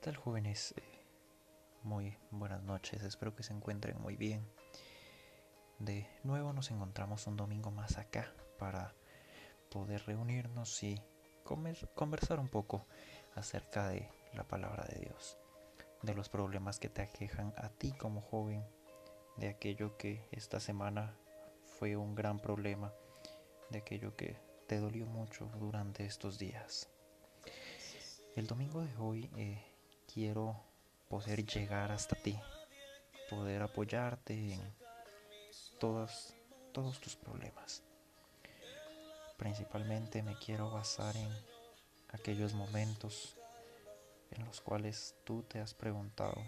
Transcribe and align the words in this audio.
tal 0.00 0.16
jóvenes? 0.16 0.74
Eh, 0.76 0.82
muy 1.82 2.16
buenas 2.30 2.62
noches, 2.62 3.02
espero 3.02 3.34
que 3.34 3.42
se 3.42 3.52
encuentren 3.52 4.00
muy 4.00 4.16
bien. 4.16 4.48
De 5.80 6.08
nuevo 6.22 6.52
nos 6.52 6.70
encontramos 6.70 7.26
un 7.26 7.36
domingo 7.36 7.70
más 7.70 7.98
acá 7.98 8.32
para 8.58 8.94
poder 9.70 10.04
reunirnos 10.06 10.82
y 10.84 11.00
conversar 11.42 12.38
un 12.38 12.48
poco 12.48 12.86
acerca 13.34 13.88
de 13.88 14.08
la 14.34 14.44
palabra 14.44 14.84
de 14.84 15.00
Dios, 15.00 15.36
de 16.02 16.14
los 16.14 16.28
problemas 16.28 16.78
que 16.78 16.88
te 16.88 17.02
aquejan 17.02 17.52
a 17.56 17.68
ti 17.68 17.92
como 17.92 18.20
joven, 18.20 18.64
de 19.36 19.48
aquello 19.48 19.96
que 19.96 20.28
esta 20.30 20.60
semana 20.60 21.16
fue 21.66 21.96
un 21.96 22.14
gran 22.14 22.38
problema, 22.38 22.92
de 23.70 23.78
aquello 23.78 24.14
que 24.14 24.36
te 24.68 24.78
dolió 24.78 25.06
mucho 25.06 25.50
durante 25.58 26.04
estos 26.04 26.38
días. 26.38 26.88
El 28.36 28.46
domingo 28.46 28.82
de 28.82 28.96
hoy 28.96 29.30
eh, 29.36 29.77
quiero 30.18 30.60
poder 31.08 31.46
llegar 31.46 31.92
hasta 31.92 32.16
ti, 32.16 32.36
poder 33.30 33.62
apoyarte 33.62 34.34
en 34.34 34.60
todos, 35.78 36.34
tus 36.72 37.14
problemas. 37.14 37.84
Principalmente 39.36 40.24
me 40.24 40.36
quiero 40.36 40.72
basar 40.72 41.16
en 41.16 41.30
aquellos 42.08 42.52
momentos 42.52 43.36
en 44.32 44.44
los 44.44 44.60
cuales 44.60 45.14
tú 45.22 45.44
te 45.44 45.60
has 45.60 45.72
preguntado, 45.72 46.42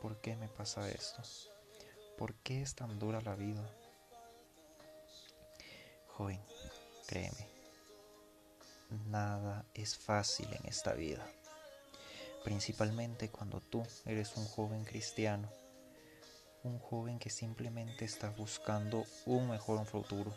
¿por 0.00 0.20
qué 0.20 0.36
me 0.36 0.46
pasa 0.46 0.88
esto? 0.88 1.20
¿Por 2.16 2.36
qué 2.36 2.62
es 2.62 2.76
tan 2.76 3.00
dura 3.00 3.20
la 3.22 3.34
vida? 3.34 3.68
Joven, 6.06 6.40
créeme, 7.08 7.48
nada 9.06 9.64
es 9.74 9.98
fácil 9.98 10.48
en 10.54 10.66
esta 10.66 10.92
vida 10.92 11.28
principalmente 12.44 13.30
cuando 13.30 13.60
tú 13.60 13.82
eres 14.04 14.36
un 14.36 14.46
joven 14.46 14.84
cristiano, 14.84 15.50
un 16.62 16.78
joven 16.78 17.18
que 17.18 17.30
simplemente 17.30 18.04
está 18.04 18.30
buscando 18.30 19.04
un 19.26 19.48
mejor 19.48 19.84
futuro, 19.86 20.34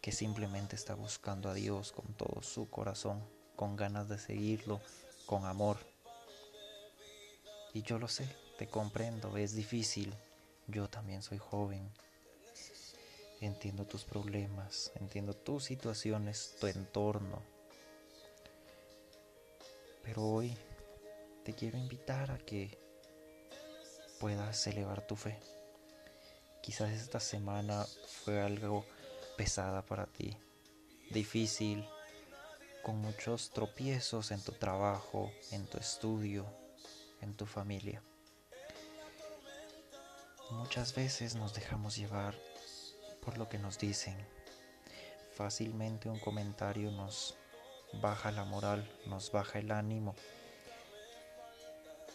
que 0.00 0.12
simplemente 0.12 0.76
está 0.76 0.94
buscando 0.94 1.50
a 1.50 1.54
Dios 1.54 1.92
con 1.92 2.14
todo 2.14 2.42
su 2.42 2.68
corazón, 2.70 3.22
con 3.56 3.76
ganas 3.76 4.08
de 4.08 4.18
seguirlo, 4.18 4.80
con 5.26 5.44
amor. 5.44 5.78
Y 7.74 7.82
yo 7.82 7.98
lo 7.98 8.08
sé, 8.08 8.28
te 8.58 8.66
comprendo, 8.66 9.36
es 9.36 9.54
difícil, 9.54 10.12
yo 10.66 10.88
también 10.88 11.22
soy 11.22 11.38
joven. 11.38 11.90
Entiendo 13.40 13.86
tus 13.86 14.04
problemas, 14.04 14.92
entiendo 14.96 15.34
tus 15.34 15.64
situaciones, 15.64 16.56
tu 16.60 16.66
entorno. 16.66 17.42
Pero 20.02 20.24
hoy 20.24 20.56
te 21.50 21.56
quiero 21.56 21.78
invitar 21.78 22.30
a 22.30 22.38
que 22.38 22.78
puedas 24.20 24.64
elevar 24.68 25.04
tu 25.04 25.16
fe. 25.16 25.36
Quizás 26.62 26.90
esta 26.90 27.18
semana 27.18 27.84
fue 28.06 28.40
algo 28.40 28.84
pesada 29.36 29.84
para 29.84 30.06
ti, 30.06 30.36
difícil, 31.10 31.84
con 32.84 32.98
muchos 32.98 33.50
tropiezos 33.50 34.30
en 34.30 34.40
tu 34.40 34.52
trabajo, 34.52 35.32
en 35.50 35.66
tu 35.66 35.78
estudio, 35.78 36.46
en 37.20 37.34
tu 37.34 37.46
familia. 37.46 38.00
Muchas 40.52 40.94
veces 40.94 41.34
nos 41.34 41.52
dejamos 41.52 41.96
llevar 41.96 42.36
por 43.24 43.38
lo 43.38 43.48
que 43.48 43.58
nos 43.58 43.76
dicen. 43.76 44.16
Fácilmente 45.32 46.08
un 46.08 46.20
comentario 46.20 46.92
nos 46.92 47.34
baja 47.94 48.30
la 48.30 48.44
moral, 48.44 48.88
nos 49.06 49.32
baja 49.32 49.58
el 49.58 49.72
ánimo 49.72 50.14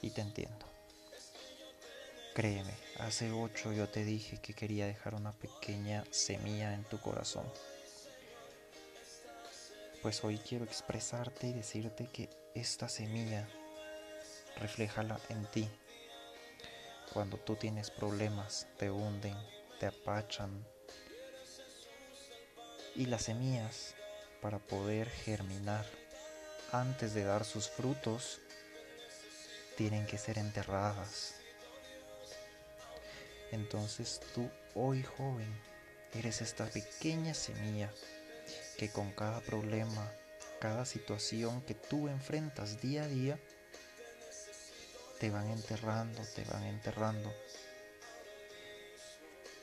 y 0.05 0.11
te 0.11 0.21
entiendo. 0.21 0.67
Créeme, 2.35 2.73
hace 2.99 3.31
ocho 3.31 3.73
yo 3.73 3.89
te 3.89 4.05
dije 4.05 4.37
que 4.39 4.53
quería 4.53 4.85
dejar 4.85 5.15
una 5.15 5.31
pequeña 5.31 6.03
semilla 6.11 6.75
en 6.75 6.83
tu 6.83 6.99
corazón. 7.01 7.45
Pues 10.03 10.23
hoy 10.23 10.37
quiero 10.37 10.63
expresarte 10.63 11.47
y 11.47 11.53
decirte 11.53 12.07
que 12.13 12.29
esta 12.53 12.87
semilla, 12.87 13.47
refléjala 14.57 15.19
en 15.29 15.43
ti. 15.47 15.67
Cuando 17.11 17.37
tú 17.37 17.55
tienes 17.55 17.89
problemas, 17.89 18.67
te 18.77 18.91
hunden, 18.91 19.35
te 19.79 19.87
apachan. 19.87 20.67
Y 22.95 23.07
las 23.07 23.23
semillas, 23.23 23.95
para 24.39 24.59
poder 24.59 25.09
germinar 25.09 25.85
antes 26.71 27.15
de 27.15 27.23
dar 27.23 27.43
sus 27.43 27.69
frutos, 27.69 28.41
tienen 29.75 30.05
que 30.05 30.17
ser 30.17 30.37
enterradas. 30.37 31.35
Entonces 33.51 34.21
tú 34.33 34.49
hoy 34.73 35.03
joven 35.03 35.53
eres 36.13 36.41
esta 36.41 36.65
pequeña 36.65 37.33
semilla 37.33 37.91
que 38.77 38.89
con 38.89 39.11
cada 39.11 39.41
problema, 39.41 40.11
cada 40.59 40.85
situación 40.85 41.61
que 41.61 41.73
tú 41.73 42.07
enfrentas 42.07 42.81
día 42.81 43.03
a 43.03 43.07
día, 43.07 43.39
te 45.19 45.29
van 45.29 45.49
enterrando, 45.49 46.21
te 46.35 46.43
van 46.45 46.63
enterrando. 46.63 47.33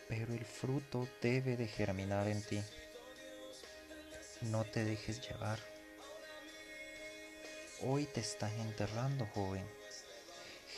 Pero 0.09 0.33
el 0.34 0.45
fruto 0.45 1.09
debe 1.21 1.56
de 1.56 1.67
germinar 1.67 2.28
en 2.28 2.43
ti. 2.43 2.62
No 4.43 4.65
te 4.65 4.84
dejes 4.84 5.27
llevar. 5.27 5.59
Hoy 7.83 8.06
te 8.06 8.21
están 8.21 8.53
enterrando, 8.61 9.27
joven. 9.34 9.81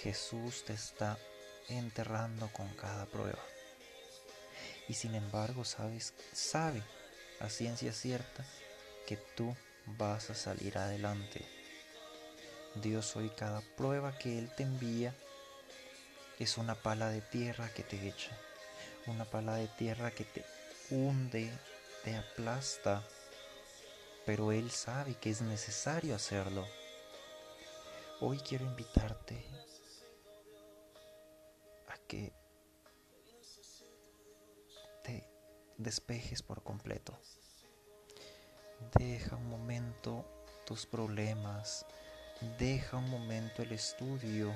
Jesús 0.04 0.66
te 0.66 0.74
está 0.74 1.16
enterrando 1.70 2.52
con 2.52 2.68
cada 2.74 3.06
prueba. 3.06 3.42
Y 4.86 4.92
sin 4.92 5.14
embargo, 5.14 5.64
sabes, 5.64 6.12
sabe 6.34 6.82
a 7.40 7.48
ciencia 7.48 7.90
cierta 7.94 8.44
que 9.06 9.16
tú 9.16 9.56
vas 9.86 10.28
a 10.28 10.34
salir 10.34 10.76
adelante. 10.76 11.40
Dios 12.74 13.16
hoy 13.16 13.30
cada 13.30 13.62
prueba 13.78 14.18
que 14.18 14.38
Él 14.38 14.50
te 14.54 14.64
envía 14.64 15.14
es 16.38 16.58
una 16.58 16.74
pala 16.74 17.08
de 17.08 17.22
tierra 17.22 17.72
que 17.72 17.82
te 17.82 18.06
echa, 18.06 18.38
una 19.06 19.24
pala 19.24 19.54
de 19.54 19.68
tierra 19.68 20.10
que 20.10 20.26
te 20.26 20.44
hunde, 20.90 21.50
te 22.04 22.14
aplasta, 22.14 23.02
pero 24.26 24.52
Él 24.52 24.70
sabe 24.70 25.14
que 25.14 25.30
es 25.30 25.40
necesario 25.40 26.14
hacerlo. 26.14 26.68
Hoy 28.20 28.38
quiero 28.40 28.66
invitarte 28.66 29.42
te 35.02 35.28
despejes 35.78 36.42
por 36.42 36.62
completo. 36.62 37.18
Deja 38.98 39.36
un 39.36 39.48
momento 39.48 40.24
tus 40.66 40.86
problemas, 40.86 41.86
deja 42.58 42.96
un 42.96 43.10
momento 43.10 43.62
el 43.62 43.72
estudio, 43.72 44.54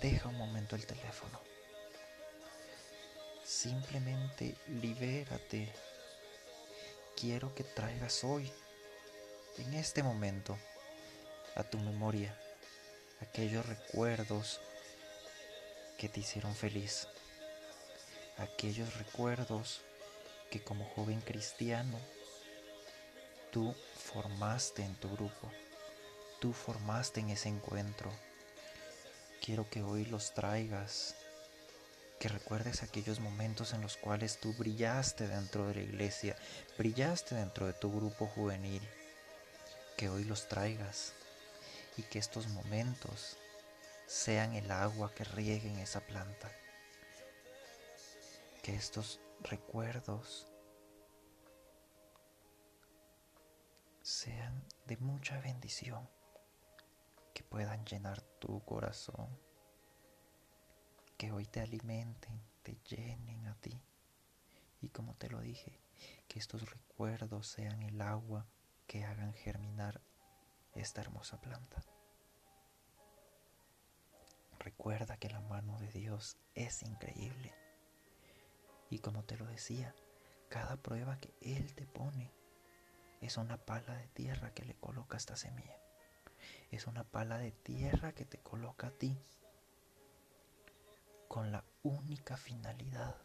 deja 0.00 0.28
un 0.28 0.36
momento 0.36 0.76
el 0.76 0.86
teléfono. 0.86 1.40
Simplemente 3.44 4.56
libérate. 4.68 5.72
Quiero 7.16 7.54
que 7.54 7.64
traigas 7.64 8.22
hoy, 8.22 8.52
en 9.56 9.74
este 9.74 10.02
momento, 10.02 10.56
a 11.56 11.64
tu 11.64 11.78
memoria 11.78 12.38
aquellos 13.20 13.66
recuerdos 13.66 14.60
que 15.98 16.08
te 16.08 16.20
hicieron 16.20 16.54
feliz, 16.54 17.08
aquellos 18.38 18.94
recuerdos 18.94 19.80
que 20.48 20.62
como 20.62 20.84
joven 20.94 21.20
cristiano 21.20 21.98
tú 23.50 23.74
formaste 23.96 24.82
en 24.84 24.94
tu 24.94 25.10
grupo, 25.10 25.50
tú 26.40 26.52
formaste 26.52 27.18
en 27.20 27.30
ese 27.30 27.48
encuentro. 27.48 28.12
Quiero 29.44 29.68
que 29.68 29.82
hoy 29.82 30.04
los 30.04 30.34
traigas, 30.34 31.16
que 32.20 32.28
recuerdes 32.28 32.84
aquellos 32.84 33.18
momentos 33.18 33.72
en 33.72 33.80
los 33.80 33.96
cuales 33.96 34.38
tú 34.38 34.52
brillaste 34.54 35.26
dentro 35.26 35.66
de 35.66 35.74
la 35.74 35.82
iglesia, 35.82 36.36
brillaste 36.78 37.34
dentro 37.34 37.66
de 37.66 37.72
tu 37.72 37.90
grupo 37.90 38.26
juvenil, 38.26 38.82
que 39.96 40.08
hoy 40.08 40.22
los 40.22 40.46
traigas 40.46 41.12
y 41.96 42.02
que 42.02 42.20
estos 42.20 42.46
momentos 42.48 43.36
sean 44.08 44.54
el 44.54 44.70
agua 44.70 45.14
que 45.14 45.22
rieguen 45.22 45.78
esa 45.80 46.00
planta. 46.00 46.50
Que 48.62 48.74
estos 48.74 49.20
recuerdos 49.42 50.50
sean 54.00 54.64
de 54.86 54.96
mucha 54.96 55.38
bendición, 55.42 56.08
que 57.34 57.42
puedan 57.42 57.84
llenar 57.84 58.22
tu 58.22 58.64
corazón, 58.64 59.28
que 61.18 61.30
hoy 61.30 61.44
te 61.44 61.60
alimenten, 61.60 62.40
te 62.62 62.78
llenen 62.88 63.46
a 63.46 63.56
ti. 63.56 63.78
Y 64.80 64.88
como 64.88 65.16
te 65.16 65.28
lo 65.28 65.40
dije, 65.42 65.78
que 66.28 66.38
estos 66.38 66.70
recuerdos 66.70 67.46
sean 67.46 67.82
el 67.82 68.00
agua 68.00 68.46
que 68.86 69.04
hagan 69.04 69.34
germinar 69.34 70.00
esta 70.72 71.02
hermosa 71.02 71.38
planta. 71.42 71.84
Recuerda 74.68 75.16
que 75.16 75.30
la 75.30 75.40
mano 75.40 75.78
de 75.78 75.90
Dios 75.90 76.36
es 76.54 76.82
increíble. 76.82 77.54
Y 78.90 78.98
como 78.98 79.24
te 79.24 79.38
lo 79.38 79.46
decía, 79.46 79.94
cada 80.50 80.76
prueba 80.76 81.18
que 81.18 81.32
Él 81.40 81.74
te 81.74 81.86
pone 81.86 82.30
es 83.22 83.38
una 83.38 83.56
pala 83.56 83.94
de 83.94 84.08
tierra 84.08 84.52
que 84.52 84.66
le 84.66 84.74
coloca 84.74 85.16
esta 85.16 85.36
semilla. 85.36 85.80
Es 86.70 86.86
una 86.86 87.02
pala 87.02 87.38
de 87.38 87.50
tierra 87.50 88.12
que 88.12 88.26
te 88.26 88.40
coloca 88.40 88.88
a 88.88 88.90
ti 88.90 89.18
con 91.28 91.50
la 91.50 91.64
única 91.82 92.36
finalidad 92.36 93.16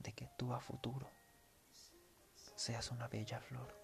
de 0.00 0.12
que 0.12 0.28
tú 0.36 0.52
a 0.54 0.60
futuro 0.60 1.08
seas 2.56 2.90
una 2.90 3.06
bella 3.06 3.40
flor. 3.40 3.80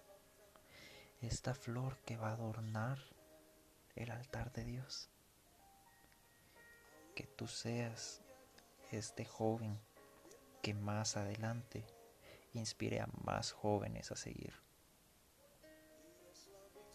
Esta 1.21 1.55
flor 1.55 1.99
que 1.99 2.17
va 2.17 2.31
a 2.31 2.33
adornar 2.33 2.99
el 3.95 4.11
altar 4.11 4.51
de 4.53 4.65
Dios. 4.65 5.09
Que 7.19 7.27
tú 7.27 7.49
seas 7.49 8.23
este 8.93 9.25
joven 9.25 9.77
que 10.63 10.73
más 10.73 11.17
adelante 11.17 11.85
inspire 12.53 13.01
a 13.01 13.09
más 13.25 13.51
jóvenes 13.51 14.13
a 14.13 14.17
seguir. 14.17 14.55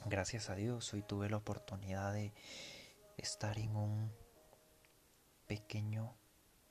Gracias 0.05 0.49
a 0.49 0.55
Dios 0.55 0.93
hoy 0.93 1.01
tuve 1.01 1.29
la 1.29 1.35
oportunidad 1.35 2.13
de 2.13 2.33
estar 3.17 3.59
en 3.59 3.75
un 3.75 4.13
pequeño 5.45 6.15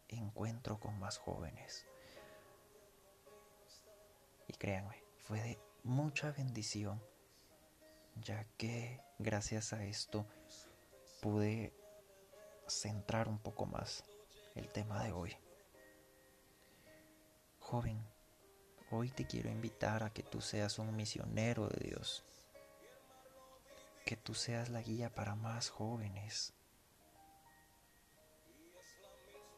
encuentro 0.09 0.81
con 0.81 0.99
más 0.99 1.19
jóvenes. 1.19 1.87
Y 4.49 4.55
créanme, 4.55 5.05
fue 5.19 5.43
de 5.43 5.61
mucha 5.83 6.33
bendición, 6.33 7.03
ya 8.15 8.47
que 8.57 9.03
gracias 9.19 9.75
a 9.75 9.85
esto 9.85 10.27
pude 11.21 11.82
centrar 12.73 13.29
un 13.29 13.39
poco 13.39 13.67
más 13.67 14.05
el 14.55 14.69
tema 14.69 15.03
de 15.05 15.13
hoy. 15.13 15.37
Joven, 17.61 18.05
hoy 18.91 19.11
te 19.11 19.27
quiero 19.27 19.51
invitar 19.51 20.03
a 20.03 20.11
que 20.11 20.23
tú 20.23 20.41
seas 20.41 20.79
un 20.79 20.95
misionero 20.95 21.69
de 21.69 21.89
Dios, 21.89 22.25
que 24.05 24.17
tú 24.17 24.35
seas 24.35 24.69
la 24.69 24.83
guía 24.83 25.15
para 25.15 25.35
más 25.35 25.71
jóvenes, 25.71 26.53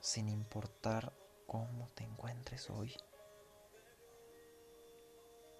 sin 0.00 0.28
importar 0.28 1.12
cómo 1.46 1.88
te 1.94 2.04
encuentres 2.04 2.68
hoy. 2.70 2.94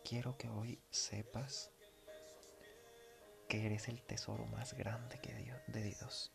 Quiero 0.05 0.37
que 0.37 0.51
hoy 0.51 0.79
sepas 0.91 1.71
que 3.49 3.67
eres 3.67 3.89
el 3.89 4.03
tesoro 4.03 4.45
más 4.47 4.75
grande 4.75 5.19
que 5.19 5.35
Dios, 5.35 5.59
de 5.67 5.83
Dios. 5.83 6.31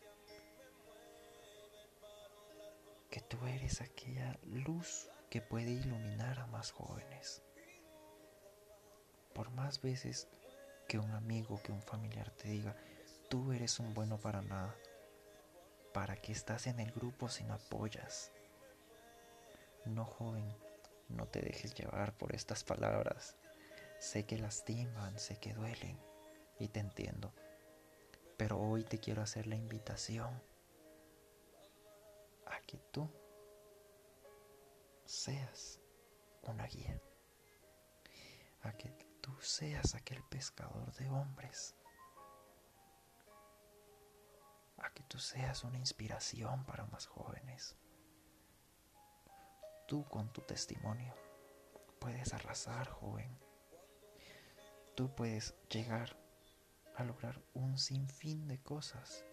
Que 3.10 3.22
tú 3.22 3.38
eres 3.48 3.82
aquella 3.82 4.38
luz 4.44 5.10
que 5.30 5.42
puede 5.42 5.72
iluminar 5.72 6.40
a 6.40 6.48
más 6.48 6.72
jóvenes. 6.72 7.42
Por 9.34 9.52
más 9.52 9.82
veces 9.82 10.28
que 10.88 11.00
un 11.00 11.12
amigo, 11.12 11.62
que 11.62 11.72
un 11.72 11.82
familiar 11.82 12.32
te 12.32 12.50
diga, 12.50 12.76
tú 13.30 13.52
eres 13.52 13.80
un 13.80 13.94
bueno 13.94 14.20
para 14.20 14.42
nada, 14.42 14.76
¿para 15.94 16.16
qué 16.16 16.32
estás 16.32 16.68
en 16.68 16.80
el 16.80 16.92
grupo 16.92 17.30
si 17.30 17.44
no 17.44 17.54
apoyas? 17.54 18.32
No, 19.86 20.06
joven, 20.06 20.56
no 21.08 21.28
te 21.28 21.42
dejes 21.42 21.74
llevar 21.74 22.14
por 22.18 22.36
estas 22.36 22.64
palabras. 22.64 23.36
Sé 24.00 24.26
que 24.26 24.38
lastiman, 24.38 25.18
sé 25.20 25.38
que 25.38 25.54
duelen 25.54 26.00
y 26.60 26.68
te 26.68 26.80
entiendo. 26.80 27.34
Pero 28.38 28.60
hoy 28.60 28.84
te 28.84 29.00
quiero 29.00 29.22
hacer 29.22 29.48
la 29.48 29.56
invitación 29.56 30.42
a 32.50 32.60
que 32.62 32.78
tú 32.92 33.10
seas 35.06 35.80
una 36.44 36.66
guía, 36.68 37.02
a 38.62 38.74
que 38.74 38.90
tú 39.22 39.32
seas 39.42 39.96
aquel 39.96 40.24
pescador 40.30 40.94
de 40.94 41.10
hombres, 41.10 41.76
a 44.78 44.94
que 44.94 45.04
tú 45.04 45.20
seas 45.20 45.64
una 45.64 45.78
inspiración 45.78 46.66
para 46.66 46.86
más 46.86 47.06
jóvenes. 47.08 47.76
Tú 49.88 50.06
con 50.06 50.32
tu 50.32 50.42
testimonio 50.42 51.16
puedes 52.00 52.34
arrasar, 52.34 52.88
joven. 52.90 53.38
Tú 54.96 55.14
puedes 55.16 55.56
llegar 55.70 56.16
a 56.96 57.04
lograr 57.04 57.42
un 57.54 57.78
sinfín 57.78 58.48
de 58.48 58.62
cosas 58.62 59.26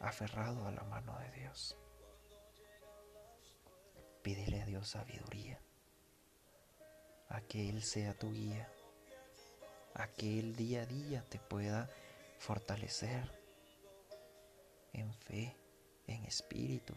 aferrado 0.00 0.66
a 0.66 0.72
la 0.72 0.82
mano 0.84 1.18
de 1.18 1.30
Dios. 1.32 1.76
Pídele 4.22 4.62
a 4.62 4.66
Dios 4.66 4.88
sabiduría, 4.88 5.60
a 7.28 7.40
que 7.40 7.68
Él 7.68 7.82
sea 7.82 8.14
tu 8.14 8.32
guía, 8.32 8.68
a 9.94 10.06
que 10.08 10.38
Él 10.38 10.54
día 10.56 10.82
a 10.82 10.86
día 10.86 11.24
te 11.28 11.38
pueda 11.38 11.88
fortalecer 12.38 13.32
en 14.92 15.12
fe, 15.14 15.56
en 16.06 16.24
espíritu. 16.24 16.94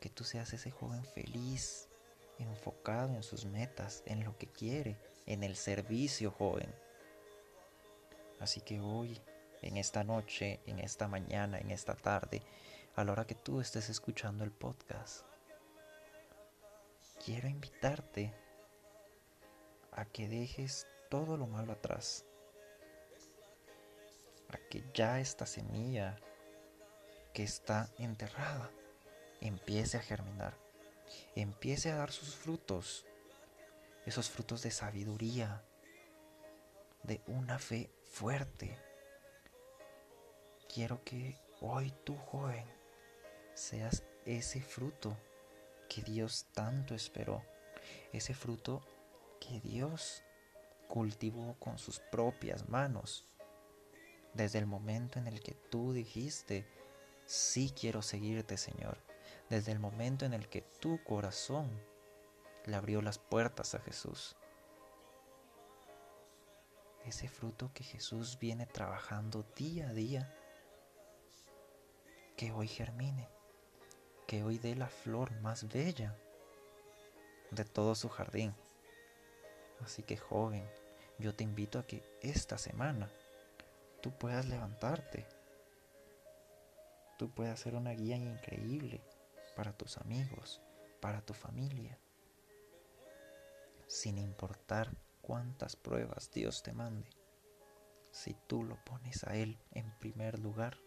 Que 0.00 0.08
tú 0.10 0.24
seas 0.24 0.52
ese 0.52 0.70
joven 0.70 1.04
feliz, 1.04 1.88
enfocado 2.38 3.14
en 3.14 3.22
sus 3.22 3.44
metas, 3.46 4.02
en 4.06 4.24
lo 4.24 4.36
que 4.36 4.46
quiere, 4.46 4.96
en 5.26 5.42
el 5.42 5.56
servicio 5.56 6.30
joven. 6.30 6.72
Así 8.40 8.60
que 8.60 8.80
hoy, 8.80 9.20
en 9.62 9.76
esta 9.76 10.04
noche, 10.04 10.60
en 10.66 10.78
esta 10.78 11.08
mañana, 11.08 11.58
en 11.58 11.70
esta 11.70 11.94
tarde, 11.94 12.42
a 12.94 13.04
la 13.04 13.12
hora 13.12 13.26
que 13.26 13.34
tú 13.34 13.60
estés 13.60 13.88
escuchando 13.88 14.44
el 14.44 14.52
podcast, 14.52 15.26
quiero 17.24 17.48
invitarte 17.48 18.32
a 19.92 20.04
que 20.04 20.28
dejes 20.28 20.86
todo 21.08 21.36
lo 21.36 21.46
malo 21.46 21.72
atrás, 21.72 22.24
a 24.48 24.58
que 24.70 24.84
ya 24.94 25.20
esta 25.20 25.46
semilla 25.46 26.16
que 27.32 27.42
está 27.42 27.90
enterrada 27.98 28.70
empiece 29.40 29.96
a 29.96 30.02
germinar, 30.02 30.56
empiece 31.34 31.90
a 31.90 31.96
dar 31.96 32.12
sus 32.12 32.34
frutos, 32.34 33.04
esos 34.04 34.30
frutos 34.30 34.62
de 34.62 34.70
sabiduría, 34.70 35.64
de 37.02 37.20
una 37.26 37.58
fe 37.58 37.90
fuerte. 38.04 38.78
Quiero 40.76 41.02
que 41.04 41.40
hoy 41.62 41.90
tú, 42.04 42.14
joven, 42.16 42.66
seas 43.54 44.04
ese 44.26 44.60
fruto 44.60 45.16
que 45.88 46.02
Dios 46.02 46.48
tanto 46.52 46.94
esperó, 46.94 47.42
ese 48.12 48.34
fruto 48.34 48.86
que 49.40 49.58
Dios 49.60 50.22
cultivó 50.86 51.56
con 51.58 51.78
sus 51.78 51.98
propias 51.98 52.68
manos. 52.68 53.26
Desde 54.34 54.58
el 54.58 54.66
momento 54.66 55.18
en 55.18 55.28
el 55.28 55.40
que 55.40 55.54
tú 55.54 55.94
dijiste, 55.94 56.66
sí 57.24 57.72
quiero 57.74 58.02
seguirte, 58.02 58.58
Señor. 58.58 58.98
Desde 59.48 59.72
el 59.72 59.78
momento 59.78 60.26
en 60.26 60.34
el 60.34 60.46
que 60.46 60.60
tu 60.60 61.02
corazón 61.04 61.70
le 62.66 62.76
abrió 62.76 63.00
las 63.00 63.16
puertas 63.16 63.74
a 63.74 63.78
Jesús. 63.78 64.36
Ese 67.06 67.28
fruto 67.28 67.70
que 67.72 67.82
Jesús 67.82 68.38
viene 68.38 68.66
trabajando 68.66 69.42
día 69.56 69.88
a 69.88 69.94
día, 69.94 70.34
que 72.36 72.52
hoy 72.52 72.68
germine 72.68 73.28
que 74.26 74.42
hoy 74.42 74.58
dé 74.58 74.74
la 74.74 74.88
flor 74.88 75.30
más 75.40 75.68
bella 75.68 76.16
de 77.50 77.64
todo 77.64 77.94
su 77.94 78.08
jardín. 78.08 78.54
Así 79.84 80.02
que 80.02 80.16
joven, 80.16 80.68
yo 81.18 81.34
te 81.34 81.44
invito 81.44 81.78
a 81.78 81.86
que 81.86 82.02
esta 82.22 82.58
semana 82.58 83.08
tú 84.00 84.10
puedas 84.10 84.46
levantarte, 84.46 85.26
tú 87.18 87.30
puedas 87.30 87.60
ser 87.60 87.76
una 87.76 87.92
guía 87.92 88.16
increíble 88.16 89.00
para 89.54 89.72
tus 89.72 89.96
amigos, 89.98 90.60
para 91.00 91.20
tu 91.20 91.34
familia, 91.34 91.98
sin 93.86 94.18
importar 94.18 94.90
cuántas 95.22 95.76
pruebas 95.76 96.30
Dios 96.32 96.62
te 96.62 96.72
mande. 96.72 97.08
Si 98.10 98.34
tú 98.46 98.64
lo 98.64 98.82
pones 98.84 99.22
a 99.24 99.36
Él 99.36 99.58
en 99.72 99.96
primer 99.98 100.38
lugar, 100.38 100.78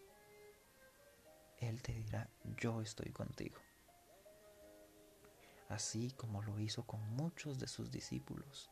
él 1.60 1.82
te 1.82 1.92
dirá, 1.92 2.28
yo 2.56 2.80
estoy 2.80 3.12
contigo. 3.12 3.58
Así 5.68 6.10
como 6.12 6.42
lo 6.42 6.58
hizo 6.58 6.84
con 6.84 7.00
muchos 7.14 7.58
de 7.58 7.68
sus 7.68 7.90
discípulos. 7.90 8.70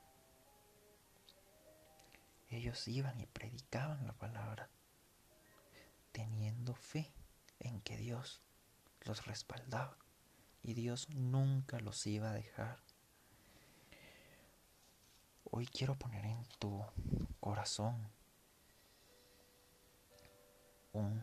Ellos 2.51 2.89
iban 2.89 3.21
y 3.21 3.27
predicaban 3.27 4.07
la 4.07 4.15
palabra, 4.15 4.71
teniendo 6.13 6.75
fe 6.75 7.13
en 7.61 7.81
que 7.83 7.97
Dios 7.99 8.41
los 9.03 9.27
respaldaba 9.27 9.99
y 10.63 10.75
Dios 10.75 11.11
nunca 11.11 11.79
los 11.81 12.07
iba 12.07 12.31
a 12.31 12.35
dejar. 12.35 12.81
Hoy 15.45 15.67
quiero 15.67 15.99
poner 15.99 16.25
en 16.25 16.45
tu 16.59 16.85
corazón 17.41 18.11
un, 20.93 21.23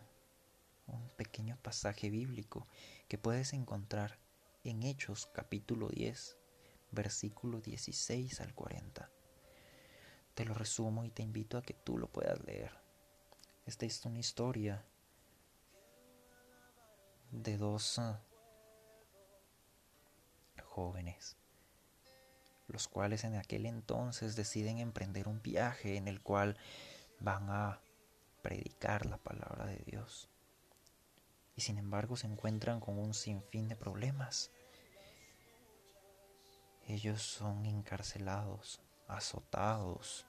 pequeño 1.35 1.57
pasaje 1.61 2.09
bíblico 2.09 2.65
que 3.09 3.17
puedes 3.17 3.51
encontrar 3.51 4.17
en 4.63 4.83
Hechos 4.83 5.25
capítulo 5.33 5.89
10, 5.89 6.37
versículo 6.91 7.59
16 7.59 8.39
al 8.39 8.53
40. 8.53 9.11
Te 10.33 10.45
lo 10.45 10.53
resumo 10.53 11.03
y 11.03 11.09
te 11.09 11.23
invito 11.23 11.57
a 11.57 11.61
que 11.61 11.73
tú 11.73 11.97
lo 11.97 12.07
puedas 12.07 12.41
leer. 12.45 12.71
Esta 13.65 13.85
es 13.85 14.05
una 14.05 14.19
historia 14.19 14.85
de 17.31 17.57
dos 17.57 17.97
uh, 17.97 18.15
jóvenes, 20.63 21.35
los 22.69 22.87
cuales 22.87 23.25
en 23.25 23.35
aquel 23.35 23.65
entonces 23.65 24.37
deciden 24.37 24.77
emprender 24.77 25.27
un 25.27 25.41
viaje 25.41 25.97
en 25.97 26.07
el 26.07 26.21
cual 26.21 26.55
van 27.19 27.49
a 27.49 27.81
predicar 28.41 29.05
la 29.05 29.17
palabra 29.17 29.65
de 29.65 29.83
Dios. 29.85 30.29
Y 31.55 31.61
sin 31.61 31.77
embargo 31.77 32.17
se 32.17 32.27
encuentran 32.27 32.79
con 32.79 32.99
un 32.99 33.13
sinfín 33.13 33.67
de 33.67 33.75
problemas. 33.75 34.51
Ellos 36.87 37.21
son 37.21 37.65
encarcelados, 37.65 38.81
azotados. 39.07 40.25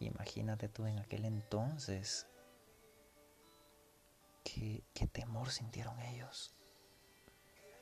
Imagínate 0.00 0.68
tú 0.68 0.86
en 0.86 0.98
aquel 0.98 1.24
entonces 1.24 2.26
qué, 4.94 5.06
temor 5.06 5.50
sintieron 5.50 6.00
ellos. 6.00 6.54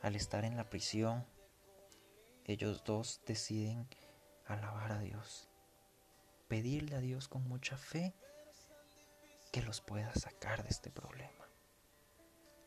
Al 0.03 0.17
estar 0.17 0.45
en 0.45 0.57
la 0.57 0.69
prisión, 0.69 1.27
ellos 2.45 2.85
dos 2.85 3.21
deciden 3.27 3.89
alabar 4.47 4.93
a 4.93 4.99
Dios, 5.01 5.49
pedirle 6.49 6.97
a 6.97 7.01
Dios 7.01 7.29
con 7.29 7.47
mucha 7.49 7.77
fe 7.77 8.15
que 9.53 9.63
los 9.63 9.81
pueda 9.81 10.15
sacar 10.15 10.63
de 10.63 10.69
este 10.69 10.91
problema, 10.91 11.44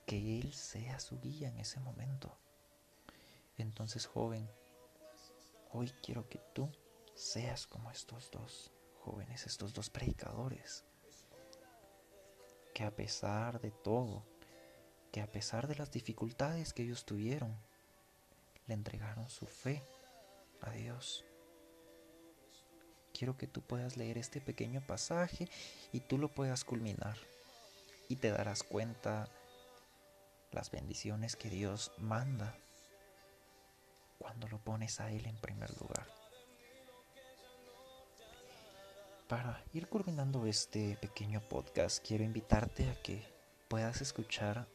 que 0.07 0.39
Él 0.39 0.53
sea 0.53 0.99
su 0.99 1.19
guía 1.19 1.49
en 1.49 1.59
ese 1.59 1.79
momento. 1.81 2.35
Entonces, 3.57 4.07
joven, 4.07 4.49
hoy 5.73 5.91
quiero 6.01 6.27
que 6.29 6.39
tú 6.53 6.71
seas 7.13 7.67
como 7.67 7.91
estos 7.91 8.31
dos 8.31 8.71
jóvenes, 9.01 9.45
estos 9.45 9.73
dos 9.73 9.89
predicadores, 9.89 10.85
que 12.73 12.83
a 12.83 12.95
pesar 12.95 13.59
de 13.59 13.71
todo, 13.71 14.25
que 15.11 15.21
a 15.21 15.29
pesar 15.29 15.67
de 15.67 15.75
las 15.75 15.91
dificultades 15.91 16.73
que 16.73 16.83
ellos 16.83 17.05
tuvieron, 17.05 17.53
le 18.65 18.75
entregaron 18.75 19.29
su 19.29 19.45
fe 19.45 19.83
a 20.61 20.71
Dios. 20.71 21.25
Quiero 23.13 23.35
que 23.37 23.47
tú 23.47 23.61
puedas 23.61 23.97
leer 23.97 24.17
este 24.17 24.39
pequeño 24.39 24.85
pasaje 24.85 25.49
y 25.91 25.99
tú 25.99 26.17
lo 26.17 26.33
puedas 26.33 26.63
culminar 26.63 27.17
y 28.07 28.17
te 28.17 28.29
darás 28.29 28.63
cuenta 28.63 29.27
las 30.57 30.71
bendiciones 30.71 31.35
que 31.35 31.51
Dios 31.51 31.91
manda 31.99 32.57
cuando 34.17 34.47
lo 34.47 34.57
pones 34.57 34.99
a 34.99 35.11
Él 35.11 35.27
en 35.27 35.37
primer 35.37 35.69
lugar. 35.79 36.07
Para 39.27 39.63
ir 39.71 39.87
culminando 39.87 40.47
este 40.47 40.97
pequeño 40.99 41.41
podcast, 41.41 42.03
quiero 42.03 42.23
invitarte 42.23 42.89
a 42.89 42.95
que 43.03 43.23
puedas 43.67 44.01
escuchar 44.01 44.67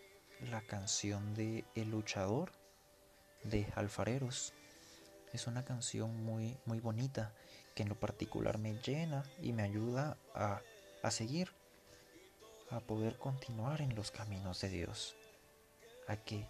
la 0.52 0.60
canción 0.60 1.34
de 1.34 1.64
El 1.74 1.90
luchador 1.90 2.52
de 3.42 3.66
Alfareros. 3.74 4.54
Es 5.32 5.48
una 5.48 5.64
canción 5.64 6.24
muy, 6.24 6.56
muy 6.64 6.78
bonita 6.78 7.34
que 7.74 7.82
en 7.82 7.88
lo 7.88 7.98
particular 7.98 8.58
me 8.58 8.74
llena 8.74 9.24
y 9.40 9.52
me 9.52 9.64
ayuda 9.64 10.16
a, 10.32 10.60
a 11.02 11.10
seguir, 11.10 11.52
a 12.70 12.78
poder 12.78 13.18
continuar 13.18 13.80
en 13.80 13.96
los 13.96 14.12
caminos 14.12 14.60
de 14.60 14.68
Dios, 14.68 15.16
a 16.08 16.16
que 16.16 16.48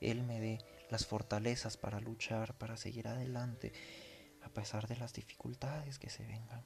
Él 0.00 0.22
me 0.22 0.40
dé 0.40 0.58
las 0.90 1.06
fortalezas 1.06 1.76
para 1.76 2.00
luchar, 2.00 2.54
para 2.54 2.76
seguir 2.76 3.08
adelante, 3.08 3.72
a 4.42 4.48
pesar 4.48 4.88
de 4.88 4.96
las 4.96 5.12
dificultades 5.12 5.98
que 5.98 6.10
se 6.10 6.24
vengan. 6.24 6.64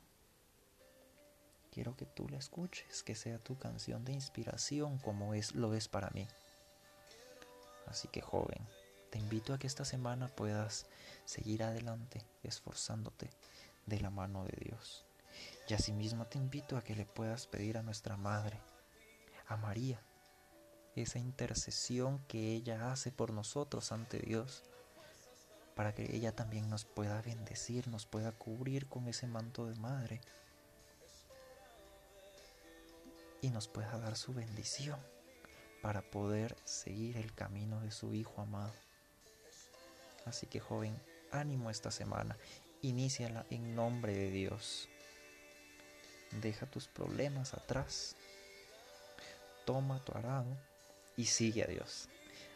Quiero 1.70 1.96
que 1.96 2.06
tú 2.06 2.28
la 2.28 2.36
escuches, 2.36 3.02
que 3.02 3.14
sea 3.14 3.38
tu 3.38 3.58
canción 3.58 4.04
de 4.04 4.12
inspiración 4.12 4.98
como 4.98 5.34
es 5.34 5.54
lo 5.54 5.74
es 5.74 5.88
para 5.88 6.10
mí. 6.10 6.28
Así 7.86 8.08
que 8.08 8.20
joven, 8.20 8.66
te 9.10 9.18
invito 9.18 9.54
a 9.54 9.58
que 9.58 9.66
esta 9.66 9.84
semana 9.84 10.28
puedas 10.28 10.86
seguir 11.24 11.62
adelante, 11.62 12.24
esforzándote 12.42 13.30
de 13.86 14.00
la 14.00 14.10
mano 14.10 14.44
de 14.44 14.56
Dios. 14.64 15.06
Y 15.68 15.74
asimismo 15.74 16.26
te 16.26 16.38
invito 16.38 16.76
a 16.76 16.84
que 16.84 16.94
le 16.94 17.06
puedas 17.06 17.46
pedir 17.46 17.78
a 17.78 17.82
nuestra 17.82 18.16
Madre, 18.16 18.60
a 19.46 19.56
María, 19.56 20.02
esa 20.96 21.18
intercesión 21.18 22.18
que 22.28 22.52
ella 22.54 22.92
hace 22.92 23.11
por 23.11 23.32
nosotros 23.32 23.92
ante 23.92 24.18
Dios, 24.18 24.62
para 25.75 25.94
que 25.94 26.14
ella 26.14 26.32
también 26.32 26.68
nos 26.68 26.84
pueda 26.84 27.22
bendecir, 27.22 27.88
nos 27.88 28.04
pueda 28.04 28.32
cubrir 28.32 28.87
con 28.87 29.08
ese 29.08 29.26
manto 29.26 29.66
de 29.66 29.75
madre 29.76 30.20
y 33.40 33.49
nos 33.49 33.68
pueda 33.68 33.99
dar 33.99 34.16
su 34.16 34.34
bendición 34.34 35.00
para 35.80 36.02
poder 36.02 36.56
seguir 36.64 37.16
el 37.16 37.34
camino 37.34 37.80
de 37.80 37.90
su 37.90 38.12
Hijo 38.14 38.42
amado. 38.42 38.75
Así 40.26 40.46
que 40.46 40.61
joven, 40.61 41.00
ánimo 41.32 41.70
esta 41.70 41.90
semana, 41.90 42.37
iníciala 42.82 43.46
en 43.50 43.75
nombre 43.75 44.14
de 44.14 44.30
Dios. 44.30 44.88
Deja 46.42 46.66
tus 46.66 46.87
problemas 46.87 47.54
atrás, 47.54 48.14
toma 49.64 50.04
tu 50.04 50.12
arado 50.16 50.56
y 51.16 51.26
sigue 51.26 51.62
a 51.64 51.66
Dios. 51.66 52.09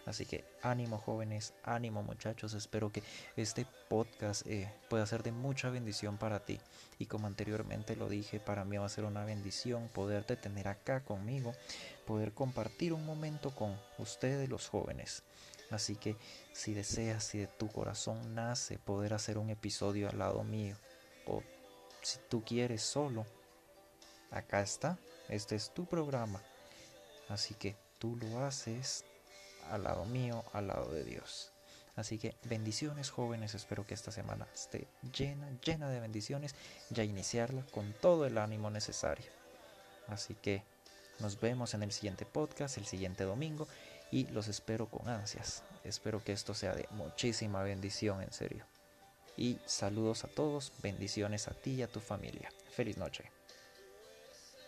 Así 0.07 0.25
que 0.25 0.45
ánimo 0.63 0.99
jóvenes, 0.99 1.53
ánimo 1.65 2.05
muchachos, 2.05 2.55
espero 2.55 2.93
que 2.93 3.03
este 3.35 3.67
podcast 3.89 4.47
eh, 4.47 4.73
pueda 4.89 5.05
ser 5.05 5.25
de 5.25 5.33
mucha 5.33 5.69
bendición 5.69 6.17
para 6.17 6.45
ti. 6.45 6.61
Y 7.01 7.07
como 7.07 7.27
anteriormente 7.27 7.97
lo 7.97 8.09
dije, 8.09 8.39
para 8.39 8.65
mí 8.65 8.77
va 8.77 8.87
a 8.87 8.89
ser 8.89 9.05
una 9.05 9.25
bendición 9.25 9.89
poderte 9.89 10.37
tener 10.37 10.69
acá 10.69 11.01
conmigo, 11.01 11.55
poder 12.07 12.33
compartir 12.33 12.93
un 12.93 13.05
momento 13.05 13.53
con 13.53 13.77
ustedes 13.99 14.49
los 14.49 14.69
jóvenes. 14.69 15.25
Así 15.71 15.97
que 15.97 16.17
si 16.53 16.73
deseas, 16.73 17.25
si 17.25 17.39
de 17.39 17.49
tu 17.49 17.67
corazón 17.67 18.33
nace 18.33 18.79
poder 18.79 19.13
hacer 19.13 19.39
un 19.39 19.51
episodio 19.51 20.09
al 20.09 20.19
lado 20.19 20.45
mío, 20.45 20.77
o 21.27 21.43
si 22.01 22.21
tú 22.29 22.45
quieres 22.45 22.83
solo, 22.83 23.27
acá 24.31 24.61
está, 24.61 24.99
este 25.29 25.57
es 25.57 25.75
tu 25.75 25.85
programa. 25.85 26.41
Así 27.29 27.55
que 27.55 27.75
tú 28.07 28.17
lo 28.17 28.45
haces 28.45 29.05
al 29.71 29.83
lado 29.83 30.05
mío, 30.05 30.45
al 30.53 30.69
lado 30.69 30.93
de 30.93 31.03
Dios. 31.03 31.53
Así 31.97 32.19
que 32.19 32.37
bendiciones 32.45 33.11
jóvenes, 33.11 33.55
espero 33.55 33.87
que 33.87 33.95
esta 33.95 34.13
semana 34.13 34.47
esté 34.55 34.87
llena, 35.17 35.51
llena 35.65 35.89
de 35.89 35.99
bendiciones, 35.99 36.55
ya 36.91 37.03
iniciarla 37.03 37.65
con 37.73 37.93
todo 37.95 38.27
el 38.27 38.39
ánimo 38.39 38.71
necesario. 38.71 39.27
Así 40.09 40.35
que 40.35 40.63
nos 41.19 41.41
vemos 41.41 41.75
en 41.75 41.83
el 41.83 41.91
siguiente 41.91 42.27
podcast, 42.27 42.77
el 42.77 42.87
siguiente 42.87 43.25
domingo, 43.25 43.67
y 44.13 44.27
los 44.27 44.47
espero 44.47 44.87
con 44.89 45.09
ansias. 45.09 45.65
Espero 45.83 46.23
que 46.23 46.33
esto 46.33 46.55
sea 46.55 46.75
de 46.75 46.87
muchísima 46.91 47.63
bendición, 47.63 48.23
en 48.23 48.33
serio. 48.33 48.67
Y 49.37 49.59
saludos 49.65 50.23
a 50.25 50.29
todos, 50.29 50.73
bendiciones 50.83 51.49
a 51.49 51.55
ti 51.55 51.73
y 51.73 51.83
a 51.83 51.89
tu 51.89 52.01
familia. 52.01 52.51
Feliz 52.71 52.99
noche. 52.99 53.36